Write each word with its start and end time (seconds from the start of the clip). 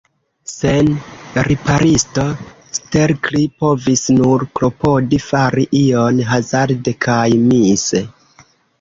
Sen 0.51 0.87
riparisto, 1.47 2.23
Stelkri 2.79 3.43
povis 3.65 4.03
nur 4.17 4.49
klopodi 4.61 5.23
fari 5.29 5.69
ion, 5.85 6.27
hazarde 6.35 6.99
kaj 7.09 7.25
mise. 7.49 8.07